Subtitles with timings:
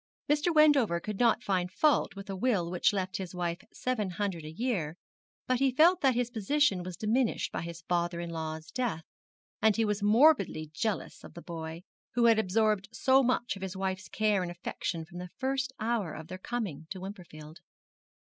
[0.27, 0.51] Mr.
[0.51, 4.49] Wendover could not find fault with a will which left his wife seven hundred a
[4.51, 4.97] year;
[5.45, 9.03] but he felt that his position was diminished by his father in law's death,
[9.61, 11.83] and he was morbidly jealous of the boy,
[12.15, 16.15] who had absorbed so much of his wife's care and affection from the first hour
[16.15, 17.59] of their coming to Wimperfield.